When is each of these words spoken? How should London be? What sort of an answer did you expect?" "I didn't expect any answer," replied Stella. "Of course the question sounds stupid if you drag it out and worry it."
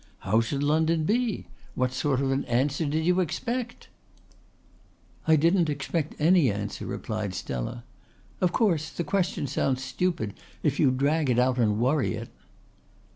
How 0.21 0.41
should 0.41 0.63
London 0.63 1.03
be? 1.03 1.45
What 1.75 1.91
sort 1.93 2.21
of 2.21 2.31
an 2.31 2.43
answer 2.45 2.87
did 2.87 3.05
you 3.05 3.19
expect?" 3.19 3.87
"I 5.27 5.35
didn't 5.35 5.69
expect 5.69 6.15
any 6.17 6.51
answer," 6.51 6.87
replied 6.87 7.35
Stella. 7.35 7.83
"Of 8.41 8.51
course 8.51 8.89
the 8.89 9.03
question 9.03 9.45
sounds 9.45 9.83
stupid 9.83 10.33
if 10.63 10.79
you 10.79 10.89
drag 10.89 11.29
it 11.29 11.37
out 11.37 11.59
and 11.59 11.79
worry 11.79 12.15
it." 12.15 12.29